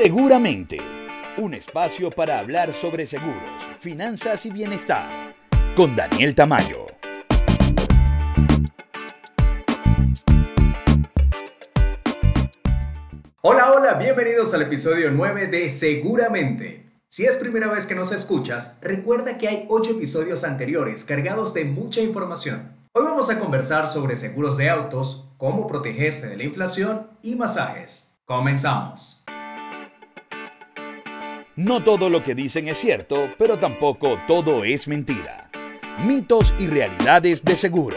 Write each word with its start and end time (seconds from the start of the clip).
Seguramente, 0.00 0.78
un 1.38 1.54
espacio 1.54 2.12
para 2.12 2.38
hablar 2.38 2.72
sobre 2.72 3.04
seguros, 3.04 3.42
finanzas 3.80 4.46
y 4.46 4.50
bienestar, 4.52 5.34
con 5.74 5.96
Daniel 5.96 6.36
Tamayo. 6.36 6.86
Hola, 13.40 13.72
hola, 13.72 13.94
bienvenidos 13.94 14.54
al 14.54 14.62
episodio 14.62 15.10
9 15.10 15.48
de 15.48 15.68
Seguramente. 15.68 16.86
Si 17.08 17.24
es 17.24 17.34
primera 17.34 17.66
vez 17.66 17.84
que 17.84 17.96
nos 17.96 18.12
escuchas, 18.12 18.78
recuerda 18.80 19.36
que 19.36 19.48
hay 19.48 19.66
8 19.68 19.90
episodios 19.90 20.44
anteriores 20.44 21.04
cargados 21.04 21.52
de 21.54 21.64
mucha 21.64 22.00
información. 22.00 22.72
Hoy 22.92 23.02
vamos 23.02 23.30
a 23.30 23.40
conversar 23.40 23.88
sobre 23.88 24.14
seguros 24.14 24.58
de 24.58 24.70
autos, 24.70 25.28
cómo 25.38 25.66
protegerse 25.66 26.28
de 26.28 26.36
la 26.36 26.44
inflación 26.44 27.08
y 27.20 27.34
masajes. 27.34 28.14
Comenzamos. 28.24 29.17
No 31.58 31.82
todo 31.82 32.08
lo 32.08 32.22
que 32.22 32.36
dicen 32.36 32.68
es 32.68 32.78
cierto, 32.78 33.34
pero 33.36 33.58
tampoco 33.58 34.20
todo 34.28 34.62
es 34.62 34.86
mentira. 34.86 35.50
Mitos 36.06 36.54
y 36.56 36.68
realidades 36.68 37.44
de 37.44 37.56
seguro. 37.56 37.96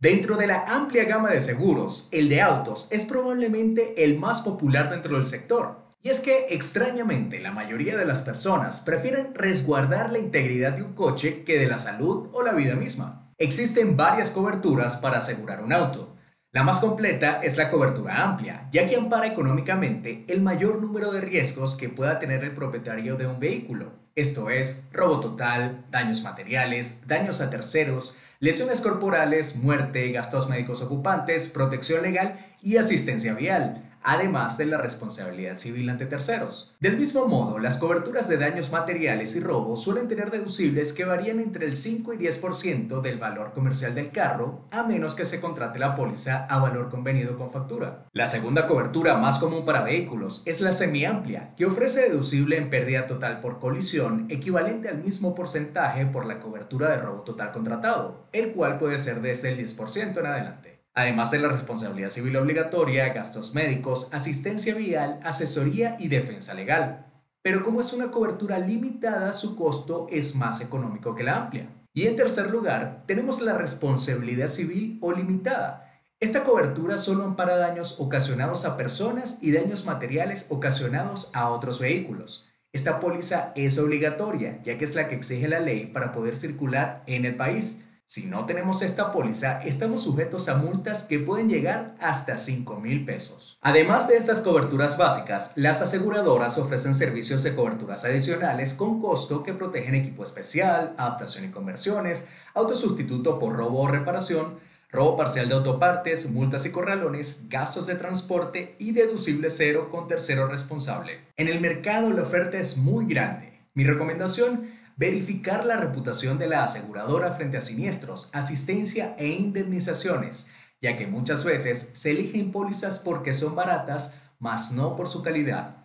Dentro 0.00 0.36
de 0.36 0.46
la 0.46 0.62
amplia 0.68 1.06
gama 1.06 1.30
de 1.30 1.40
seguros, 1.40 2.08
el 2.12 2.28
de 2.28 2.40
autos 2.40 2.86
es 2.92 3.04
probablemente 3.04 4.04
el 4.04 4.16
más 4.20 4.42
popular 4.42 4.90
dentro 4.90 5.16
del 5.16 5.24
sector. 5.24 5.80
Y 6.02 6.10
es 6.10 6.20
que, 6.20 6.46
extrañamente, 6.50 7.40
la 7.40 7.50
mayoría 7.50 7.96
de 7.96 8.04
las 8.04 8.22
personas 8.22 8.80
prefieren 8.82 9.34
resguardar 9.34 10.12
la 10.12 10.20
integridad 10.20 10.74
de 10.74 10.84
un 10.84 10.92
coche 10.92 11.42
que 11.42 11.58
de 11.58 11.66
la 11.66 11.78
salud 11.78 12.28
o 12.32 12.44
la 12.44 12.52
vida 12.52 12.76
misma. 12.76 13.28
Existen 13.38 13.96
varias 13.96 14.30
coberturas 14.30 14.98
para 14.98 15.18
asegurar 15.18 15.64
un 15.64 15.72
auto. 15.72 16.14
La 16.50 16.62
más 16.62 16.80
completa 16.80 17.40
es 17.42 17.58
la 17.58 17.70
cobertura 17.70 18.24
amplia, 18.24 18.68
ya 18.70 18.86
que 18.86 18.96
ampara 18.96 19.26
económicamente 19.26 20.24
el 20.28 20.40
mayor 20.40 20.80
número 20.80 21.12
de 21.12 21.20
riesgos 21.20 21.76
que 21.76 21.90
pueda 21.90 22.18
tener 22.18 22.42
el 22.42 22.52
propietario 22.52 23.16
de 23.16 23.26
un 23.26 23.38
vehículo. 23.38 23.92
Esto 24.14 24.48
es, 24.48 24.88
robo 24.90 25.20
total, 25.20 25.84
daños 25.90 26.22
materiales, 26.22 27.06
daños 27.06 27.42
a 27.42 27.50
terceros, 27.50 28.16
lesiones 28.40 28.80
corporales, 28.80 29.56
muerte, 29.56 30.10
gastos 30.10 30.48
médicos 30.48 30.80
ocupantes, 30.80 31.48
protección 31.48 32.02
legal 32.02 32.38
y 32.62 32.78
asistencia 32.78 33.34
vial 33.34 33.87
además 34.02 34.58
de 34.58 34.66
la 34.66 34.78
responsabilidad 34.78 35.58
civil 35.58 35.88
ante 35.88 36.06
terceros. 36.06 36.74
Del 36.80 36.96
mismo 36.96 37.26
modo, 37.26 37.58
las 37.58 37.78
coberturas 37.78 38.28
de 38.28 38.36
daños 38.36 38.72
materiales 38.72 39.36
y 39.36 39.40
robos 39.40 39.82
suelen 39.82 40.08
tener 40.08 40.30
deducibles 40.30 40.92
que 40.92 41.04
varían 41.04 41.40
entre 41.40 41.66
el 41.66 41.76
5 41.76 42.14
y 42.14 42.18
10% 42.18 43.00
del 43.00 43.18
valor 43.18 43.52
comercial 43.52 43.94
del 43.94 44.10
carro, 44.10 44.64
a 44.70 44.82
menos 44.82 45.14
que 45.14 45.24
se 45.24 45.40
contrate 45.40 45.78
la 45.78 45.94
póliza 45.94 46.46
a 46.46 46.58
valor 46.58 46.88
convenido 46.88 47.36
con 47.36 47.50
factura. 47.50 48.06
La 48.12 48.26
segunda 48.26 48.66
cobertura 48.66 49.16
más 49.16 49.38
común 49.38 49.64
para 49.64 49.82
vehículos 49.82 50.42
es 50.46 50.60
la 50.60 50.72
semiamplia, 50.72 51.54
que 51.56 51.66
ofrece 51.66 52.08
deducible 52.08 52.56
en 52.56 52.70
pérdida 52.70 53.06
total 53.06 53.40
por 53.40 53.58
colisión 53.58 54.26
equivalente 54.28 54.88
al 54.88 55.02
mismo 55.02 55.34
porcentaje 55.34 56.06
por 56.06 56.26
la 56.26 56.40
cobertura 56.40 56.90
de 56.90 56.98
robo 56.98 57.22
total 57.22 57.52
contratado, 57.52 58.26
el 58.32 58.52
cual 58.52 58.78
puede 58.78 58.98
ser 58.98 59.20
desde 59.20 59.50
el 59.50 59.58
10% 59.58 60.18
en 60.18 60.26
adelante 60.26 60.67
además 60.98 61.30
de 61.30 61.38
la 61.38 61.46
responsabilidad 61.46 62.10
civil 62.10 62.36
obligatoria, 62.36 63.12
gastos 63.12 63.54
médicos, 63.54 64.08
asistencia 64.12 64.74
vial, 64.74 65.20
asesoría 65.22 65.94
y 66.00 66.08
defensa 66.08 66.54
legal. 66.54 67.06
Pero 67.40 67.62
como 67.62 67.80
es 67.80 67.92
una 67.92 68.10
cobertura 68.10 68.58
limitada, 68.58 69.32
su 69.32 69.54
costo 69.54 70.08
es 70.10 70.34
más 70.34 70.60
económico 70.60 71.14
que 71.14 71.22
la 71.22 71.36
amplia. 71.36 71.68
Y 71.94 72.08
en 72.08 72.16
tercer 72.16 72.50
lugar, 72.50 73.04
tenemos 73.06 73.40
la 73.40 73.56
responsabilidad 73.56 74.48
civil 74.48 74.98
o 75.00 75.12
limitada. 75.12 75.88
Esta 76.18 76.42
cobertura 76.42 76.98
solo 76.98 77.22
ampara 77.22 77.56
daños 77.56 78.00
ocasionados 78.00 78.64
a 78.64 78.76
personas 78.76 79.38
y 79.40 79.52
daños 79.52 79.86
materiales 79.86 80.48
ocasionados 80.50 81.30
a 81.32 81.48
otros 81.48 81.78
vehículos. 81.78 82.48
Esta 82.72 82.98
póliza 82.98 83.52
es 83.54 83.78
obligatoria, 83.78 84.60
ya 84.64 84.76
que 84.76 84.84
es 84.84 84.96
la 84.96 85.06
que 85.06 85.14
exige 85.14 85.46
la 85.46 85.60
ley 85.60 85.86
para 85.86 86.10
poder 86.10 86.34
circular 86.34 87.04
en 87.06 87.24
el 87.24 87.36
país. 87.36 87.84
Si 88.10 88.24
no 88.24 88.46
tenemos 88.46 88.80
esta 88.80 89.12
póliza, 89.12 89.60
estamos 89.60 90.04
sujetos 90.04 90.48
a 90.48 90.54
multas 90.54 91.02
que 91.02 91.18
pueden 91.18 91.50
llegar 91.50 91.94
hasta 92.00 92.38
5 92.38 92.80
mil 92.80 93.04
pesos. 93.04 93.58
Además 93.60 94.08
de 94.08 94.16
estas 94.16 94.40
coberturas 94.40 94.96
básicas, 94.96 95.52
las 95.56 95.82
aseguradoras 95.82 96.56
ofrecen 96.56 96.94
servicios 96.94 97.42
de 97.42 97.54
coberturas 97.54 98.06
adicionales 98.06 98.72
con 98.72 99.02
costo 99.02 99.42
que 99.42 99.52
protegen 99.52 99.94
equipo 99.94 100.22
especial, 100.22 100.94
adaptación 100.96 101.44
y 101.44 101.50
conversiones, 101.50 102.24
autosustituto 102.54 103.38
por 103.38 103.54
robo 103.54 103.82
o 103.82 103.88
reparación, 103.88 104.58
robo 104.90 105.18
parcial 105.18 105.50
de 105.50 105.56
autopartes, 105.56 106.30
multas 106.30 106.64
y 106.64 106.72
corralones, 106.72 107.42
gastos 107.50 107.86
de 107.88 107.96
transporte 107.96 108.74
y 108.78 108.92
deducible 108.92 109.50
cero 109.50 109.90
con 109.90 110.08
tercero 110.08 110.48
responsable. 110.48 111.26
En 111.36 111.48
el 111.48 111.60
mercado 111.60 112.10
la 112.10 112.22
oferta 112.22 112.56
es 112.56 112.78
muy 112.78 113.04
grande. 113.04 113.60
Mi 113.74 113.84
recomendación 113.84 114.77
verificar 114.98 115.64
la 115.64 115.76
reputación 115.76 116.38
de 116.38 116.48
la 116.48 116.64
aseguradora 116.64 117.32
frente 117.32 117.56
a 117.56 117.60
siniestros, 117.60 118.30
asistencia 118.32 119.14
e 119.16 119.28
indemnizaciones, 119.28 120.50
ya 120.82 120.96
que 120.96 121.06
muchas 121.06 121.44
veces 121.44 121.90
se 121.94 122.10
eligen 122.10 122.50
pólizas 122.50 122.98
porque 122.98 123.32
son 123.32 123.54
baratas, 123.54 124.16
mas 124.40 124.72
no 124.72 124.96
por 124.96 125.08
su 125.08 125.22
calidad. 125.22 125.76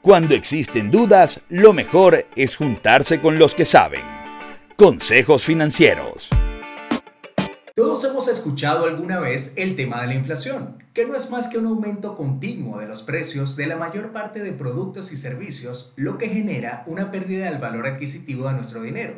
Cuando 0.00 0.34
existen 0.34 0.90
dudas, 0.90 1.40
lo 1.48 1.72
mejor 1.72 2.26
es 2.34 2.56
juntarse 2.56 3.20
con 3.20 3.38
los 3.38 3.54
que 3.54 3.64
saben. 3.64 4.02
Consejos 4.76 5.44
financieros. 5.44 6.28
Todos 7.76 8.04
hemos 8.04 8.28
escuchado 8.28 8.86
alguna 8.86 9.18
vez 9.18 9.54
el 9.56 9.74
tema 9.74 10.00
de 10.00 10.06
la 10.06 10.14
inflación, 10.14 10.78
que 10.92 11.06
no 11.06 11.16
es 11.16 11.32
más 11.32 11.48
que 11.48 11.58
un 11.58 11.66
aumento 11.66 12.16
continuo 12.16 12.78
de 12.78 12.86
los 12.86 13.02
precios 13.02 13.56
de 13.56 13.66
la 13.66 13.74
mayor 13.74 14.12
parte 14.12 14.44
de 14.44 14.52
productos 14.52 15.10
y 15.10 15.16
servicios, 15.16 15.92
lo 15.96 16.16
que 16.16 16.28
genera 16.28 16.84
una 16.86 17.10
pérdida 17.10 17.46
del 17.46 17.58
valor 17.58 17.88
adquisitivo 17.88 18.46
de 18.46 18.54
nuestro 18.54 18.80
dinero. 18.80 19.14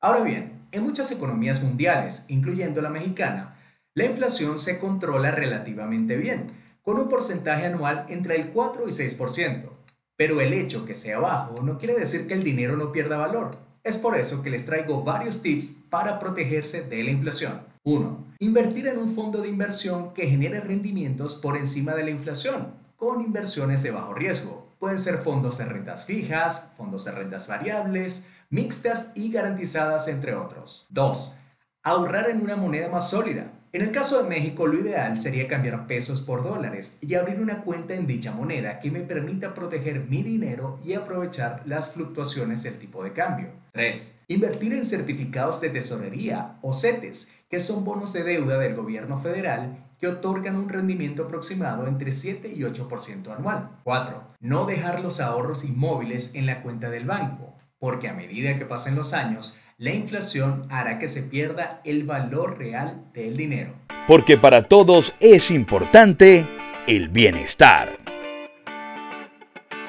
Ahora 0.00 0.22
bien, 0.22 0.68
en 0.70 0.84
muchas 0.84 1.10
economías 1.10 1.64
mundiales, 1.64 2.26
incluyendo 2.28 2.80
la 2.80 2.90
mexicana, 2.90 3.56
la 3.94 4.04
inflación 4.04 4.56
se 4.60 4.78
controla 4.78 5.32
relativamente 5.32 6.16
bien, 6.16 6.52
con 6.82 7.00
un 7.00 7.08
porcentaje 7.08 7.66
anual 7.66 8.06
entre 8.08 8.36
el 8.36 8.50
4 8.50 8.84
y 8.86 8.92
6%. 8.92 9.68
Pero 10.16 10.40
el 10.40 10.52
hecho 10.52 10.84
que 10.84 10.94
sea 10.94 11.18
bajo 11.18 11.60
no 11.60 11.76
quiere 11.76 11.98
decir 11.98 12.28
que 12.28 12.34
el 12.34 12.44
dinero 12.44 12.76
no 12.76 12.92
pierda 12.92 13.16
valor. 13.16 13.65
Es 13.86 13.98
por 13.98 14.16
eso 14.16 14.42
que 14.42 14.50
les 14.50 14.64
traigo 14.64 15.04
varios 15.04 15.42
tips 15.42 15.76
para 15.88 16.18
protegerse 16.18 16.82
de 16.82 17.04
la 17.04 17.10
inflación. 17.12 17.60
1. 17.84 18.34
Invertir 18.40 18.88
en 18.88 18.98
un 18.98 19.14
fondo 19.14 19.40
de 19.40 19.48
inversión 19.48 20.12
que 20.12 20.26
genere 20.26 20.60
rendimientos 20.60 21.36
por 21.36 21.56
encima 21.56 21.94
de 21.94 22.02
la 22.02 22.10
inflación, 22.10 22.74
con 22.96 23.20
inversiones 23.20 23.84
de 23.84 23.92
bajo 23.92 24.12
riesgo. 24.12 24.74
Pueden 24.80 24.98
ser 24.98 25.18
fondos 25.18 25.58
de 25.58 25.66
rentas 25.66 26.04
fijas, 26.04 26.72
fondos 26.76 27.04
de 27.04 27.12
rentas 27.12 27.46
variables, 27.46 28.26
mixtas 28.50 29.12
y 29.14 29.30
garantizadas, 29.30 30.08
entre 30.08 30.34
otros. 30.34 30.88
2. 30.90 31.36
Ahorrar 31.84 32.28
en 32.28 32.42
una 32.42 32.56
moneda 32.56 32.88
más 32.88 33.08
sólida. 33.10 33.52
En 33.72 33.82
el 33.82 33.90
caso 33.90 34.22
de 34.22 34.28
México, 34.28 34.66
lo 34.66 34.78
ideal 34.78 35.18
sería 35.18 35.48
cambiar 35.48 35.86
pesos 35.86 36.20
por 36.22 36.42
dólares 36.42 36.98
y 37.02 37.14
abrir 37.14 37.40
una 37.40 37.62
cuenta 37.62 37.94
en 37.94 38.06
dicha 38.06 38.32
moneda 38.32 38.80
que 38.80 38.90
me 38.90 39.00
permita 39.00 39.54
proteger 39.54 40.06
mi 40.08 40.22
dinero 40.22 40.78
y 40.84 40.94
aprovechar 40.94 41.62
las 41.66 41.92
fluctuaciones 41.92 42.62
del 42.62 42.78
tipo 42.78 43.02
de 43.04 43.12
cambio. 43.12 43.48
3. 43.72 44.20
Invertir 44.28 44.72
en 44.72 44.84
certificados 44.84 45.60
de 45.60 45.70
tesorería 45.70 46.58
o 46.62 46.72
CETES 46.72 47.32
que 47.50 47.60
son 47.60 47.84
bonos 47.84 48.12
de 48.12 48.24
deuda 48.24 48.58
del 48.58 48.74
gobierno 48.74 49.18
federal 49.18 49.76
que 49.98 50.08
otorgan 50.08 50.56
un 50.56 50.68
rendimiento 50.68 51.24
aproximado 51.24 51.86
entre 51.86 52.12
7 52.12 52.52
y 52.54 52.60
8% 52.60 53.34
anual. 53.34 53.70
4. 53.84 54.22
No 54.40 54.66
dejar 54.66 55.00
los 55.00 55.20
ahorros 55.20 55.64
inmóviles 55.64 56.34
en 56.34 56.46
la 56.46 56.62
cuenta 56.62 56.90
del 56.90 57.06
banco, 57.06 57.54
porque 57.78 58.08
a 58.08 58.14
medida 58.14 58.58
que 58.58 58.66
pasen 58.66 58.94
los 58.94 59.12
años, 59.12 59.58
la 59.78 59.92
inflación 59.92 60.66
hará 60.70 60.98
que 60.98 61.06
se 61.06 61.22
pierda 61.22 61.82
el 61.84 62.04
valor 62.04 62.58
real 62.58 63.04
del 63.12 63.36
dinero. 63.36 63.74
Porque 64.08 64.38
para 64.38 64.62
todos 64.62 65.14
es 65.20 65.50
importante 65.50 66.48
el 66.86 67.10
bienestar. 67.10 67.98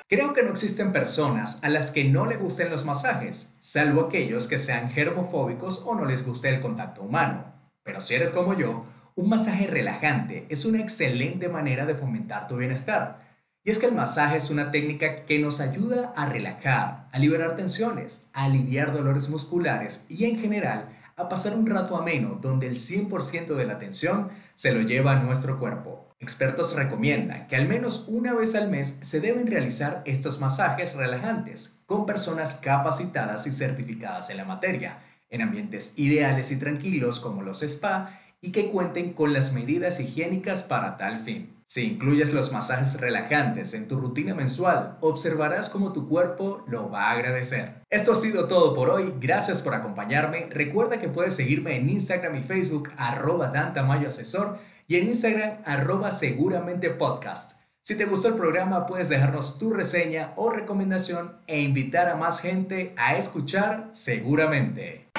Creo 0.10 0.34
que 0.34 0.44
no 0.44 0.52
existen 0.52 0.92
personas 0.92 1.64
a 1.64 1.70
las 1.70 1.92
que 1.92 2.04
no 2.04 2.26
le 2.26 2.36
gusten 2.36 2.70
los 2.70 2.86
masajes, 2.86 3.58
salvo 3.62 4.02
aquellos 4.02 4.48
que 4.48 4.58
sean 4.58 4.90
germofóbicos 4.90 5.84
o 5.86 5.96
no 5.96 6.06
les 6.06 6.26
guste 6.26 6.50
el 6.50 6.60
contacto 6.60 7.04
humano. 7.04 7.54
Pero 7.84 8.02
si 8.02 8.16
eres 8.16 8.32
como 8.32 8.54
yo, 8.56 8.86
un 9.16 9.30
masaje 9.30 9.68
relajante 9.68 10.46
es 10.50 10.66
una 10.66 10.82
excelente 10.82 11.48
manera 11.48 11.86
de 11.86 11.96
fomentar 11.96 12.48
tu 12.48 12.58
bienestar. 12.58 13.27
Y 13.68 13.72
es 13.72 13.80
que 13.80 13.88
el 13.88 13.96
masaje 13.96 14.38
es 14.38 14.50
una 14.50 14.72
técnica 14.72 15.26
que 15.26 15.40
nos 15.40 15.60
ayuda 15.60 16.14
a 16.16 16.26
relajar, 16.26 17.10
a 17.12 17.20
liberar 17.20 17.58
tensiones, 17.58 18.30
a 18.32 18.46
aliviar 18.46 18.94
dolores 18.94 19.28
musculares 19.28 20.06
y 20.08 20.24
en 20.24 20.40
general 20.40 20.88
a 21.18 21.28
pasar 21.28 21.54
un 21.54 21.68
rato 21.68 21.98
ameno 21.98 22.40
donde 22.42 22.66
el 22.66 22.76
100% 22.76 23.56
de 23.56 23.66
la 23.66 23.78
tensión 23.78 24.30
se 24.56 24.72
lo 24.72 24.80
lleva 24.84 25.16
nuestro 25.16 25.60
cuerpo. 25.60 26.08
Expertos 26.22 26.78
recomiendan 26.78 27.48
que 27.48 27.58
al 27.58 27.68
menos 27.68 28.06
una 28.08 28.34
vez 28.34 28.56
al 28.56 28.70
mes 28.70 29.00
se 29.02 29.20
deben 29.20 29.48
realizar 29.48 30.02
estos 30.06 30.40
masajes 30.40 30.96
relajantes 30.96 31.84
con 31.88 32.06
personas 32.06 32.62
capacitadas 32.64 33.48
y 33.48 33.52
certificadas 33.52 34.30
en 34.30 34.38
la 34.38 34.46
materia, 34.46 35.00
en 35.30 35.42
ambientes 35.42 36.00
ideales 36.00 36.54
y 36.54 36.56
tranquilos 36.58 37.20
como 37.20 37.44
los 37.44 37.64
spa 37.64 38.18
y 38.42 38.52
que 38.52 38.70
cuenten 38.72 39.14
con 39.14 39.34
las 39.34 39.54
medidas 39.54 40.00
higiénicas 40.00 40.64
para 40.64 40.98
tal 40.98 41.20
fin. 41.20 41.58
Si 41.66 41.84
incluyes 41.84 42.34
los 42.34 42.54
masajes 42.54 43.02
relajantes 43.02 43.74
en 43.74 43.90
tu 43.90 44.00
rutina 44.00 44.34
mensual, 44.34 44.98
observarás 45.02 45.68
cómo 45.70 45.92
tu 45.92 46.08
cuerpo 46.08 46.64
lo 46.68 46.90
va 46.90 47.10
a 47.10 47.12
agradecer. 47.12 47.82
Esto 47.90 48.14
ha 48.14 48.16
sido 48.16 48.48
todo 48.48 48.74
por 48.74 48.90
hoy, 48.90 49.14
gracias 49.20 49.62
por 49.62 49.76
acompañarme. 49.76 50.48
Recuerda 50.50 51.00
que 51.00 51.10
puedes 51.10 51.36
seguirme 51.36 51.76
en 51.76 51.90
Instagram 51.90 52.38
y 52.38 52.44
Facebook 52.44 52.90
arroba 52.96 53.50
Dantamayo 53.50 54.08
Asesor 54.08 54.60
y 54.88 54.96
en 54.96 55.08
Instagram 55.08 55.58
arroba 55.66 56.12
seguramente 56.12 56.90
podcast. 56.90 57.60
Si 57.82 57.98
te 57.98 58.06
gustó 58.06 58.30
el 58.30 58.36
programa, 58.36 58.86
puedes 58.86 59.10
dejarnos 59.10 59.60
tu 59.60 59.72
reseña 59.72 60.32
o 60.38 60.50
recomendación 60.50 61.38
e 61.48 61.62
invitar 61.62 62.08
a 62.08 62.16
más 62.16 62.40
gente 62.40 62.94
a 62.98 63.18
escuchar 63.18 63.90
seguramente. 63.92 65.10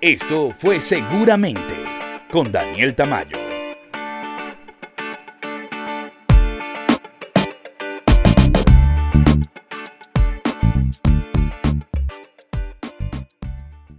Esto 0.00 0.52
fue 0.52 0.80
Seguramente 0.80 1.97
con 2.30 2.52
Daniel 2.52 2.94
Tamayo. 2.94 3.47